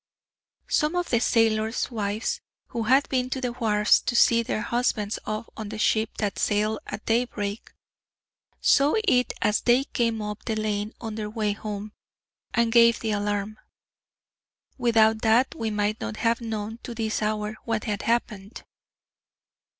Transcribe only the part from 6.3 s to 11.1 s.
sailed at daybreak, saw it as they came up the lane